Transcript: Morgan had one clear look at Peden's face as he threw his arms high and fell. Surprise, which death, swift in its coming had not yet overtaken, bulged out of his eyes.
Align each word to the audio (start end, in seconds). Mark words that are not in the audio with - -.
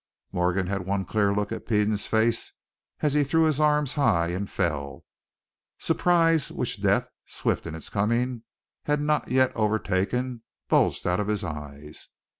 Morgan 0.31 0.65
had 0.65 0.87
one 0.87 1.05
clear 1.05 1.31
look 1.31 1.51
at 1.51 1.67
Peden's 1.67 2.07
face 2.07 2.53
as 3.01 3.13
he 3.13 3.23
threw 3.23 3.43
his 3.43 3.59
arms 3.59 3.93
high 3.93 4.29
and 4.29 4.49
fell. 4.49 5.05
Surprise, 5.77 6.51
which 6.51 6.81
death, 6.81 7.07
swift 7.27 7.67
in 7.67 7.75
its 7.75 7.89
coming 7.89 8.41
had 8.85 8.99
not 8.99 9.27
yet 9.29 9.55
overtaken, 9.55 10.41
bulged 10.69 11.05
out 11.05 11.19
of 11.19 11.27
his 11.27 11.43
eyes. 11.43 12.07